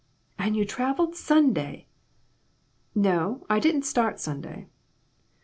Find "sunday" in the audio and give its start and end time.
1.15-1.85, 4.19-4.65